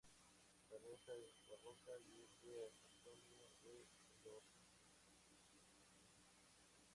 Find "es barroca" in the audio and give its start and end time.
1.29-1.91